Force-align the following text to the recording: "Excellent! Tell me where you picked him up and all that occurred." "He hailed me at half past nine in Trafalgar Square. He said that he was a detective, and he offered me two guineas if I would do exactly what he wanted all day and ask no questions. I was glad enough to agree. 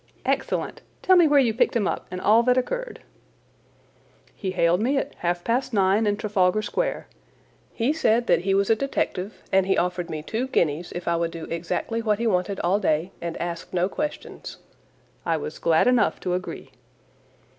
"Excellent! 0.25 0.81
Tell 1.03 1.15
me 1.15 1.27
where 1.27 1.39
you 1.39 1.53
picked 1.53 1.75
him 1.75 1.87
up 1.87 2.07
and 2.09 2.19
all 2.19 2.41
that 2.41 2.57
occurred." 2.57 3.01
"He 4.33 4.49
hailed 4.49 4.81
me 4.81 4.97
at 4.97 5.13
half 5.19 5.43
past 5.43 5.73
nine 5.75 6.07
in 6.07 6.17
Trafalgar 6.17 6.63
Square. 6.63 7.05
He 7.71 7.93
said 7.93 8.25
that 8.25 8.39
he 8.39 8.55
was 8.55 8.71
a 8.71 8.75
detective, 8.75 9.43
and 9.51 9.67
he 9.67 9.77
offered 9.77 10.09
me 10.09 10.23
two 10.23 10.47
guineas 10.47 10.91
if 10.93 11.07
I 11.07 11.15
would 11.17 11.29
do 11.29 11.43
exactly 11.51 12.01
what 12.01 12.17
he 12.17 12.25
wanted 12.25 12.59
all 12.61 12.79
day 12.79 13.11
and 13.21 13.37
ask 13.37 13.73
no 13.75 13.87
questions. 13.87 14.57
I 15.23 15.37
was 15.37 15.59
glad 15.59 15.85
enough 15.85 16.19
to 16.21 16.33
agree. 16.33 16.71